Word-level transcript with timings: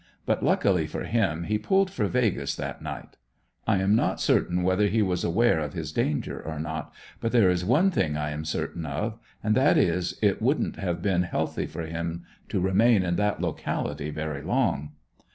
But 0.25 0.43
luckily 0.43 0.87
for 0.87 1.03
him 1.03 1.43
he 1.43 1.59
pulled 1.59 1.91
for 1.91 2.07
"Vegas" 2.07 2.55
that 2.55 2.81
night. 2.81 3.17
I 3.67 3.77
am 3.77 3.93
not 3.95 4.19
certain 4.19 4.63
whether 4.63 4.87
he 4.87 5.03
was 5.03 5.23
aware 5.23 5.59
of 5.59 5.73
his 5.73 5.91
danger 5.91 6.41
or 6.41 6.57
not, 6.57 6.91
but 7.19 7.31
there 7.31 7.51
is 7.51 7.63
one 7.63 7.91
thing 7.91 8.17
I 8.17 8.31
am 8.31 8.43
certain 8.43 8.87
of 8.87 9.19
and 9.43 9.53
that 9.53 9.77
is, 9.77 10.17
it 10.19 10.41
wouldn't 10.41 10.77
have 10.77 11.03
been 11.03 11.21
healthy 11.21 11.67
for 11.67 11.83
him 11.85 12.23
to 12.49 12.59
remain 12.59 13.03
in 13.03 13.15
that 13.17 13.41
locality 13.41 14.09
very 14.09 14.41
long. 14.41 14.93